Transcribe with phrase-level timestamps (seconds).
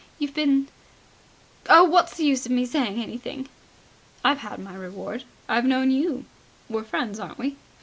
[0.17, 0.67] You've been...
[1.69, 3.47] oh, what's the use of me saying anything?"
[4.25, 5.25] "I've had my reward.
[5.47, 6.25] I've known you.
[6.67, 7.57] We're friends, aren't we?"